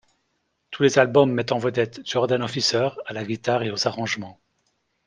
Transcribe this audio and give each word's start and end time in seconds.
Tous 0.71 0.81
les 0.81 0.97
albums 0.97 1.31
mettent 1.31 1.51
en 1.51 1.59
vedette 1.59 2.01
Jordan 2.09 2.41
Officer 2.41 2.89
à 3.05 3.13
la 3.13 3.23
guitare 3.23 3.61
et 3.61 3.69
aux 3.69 3.85
arrangements. 3.87 4.39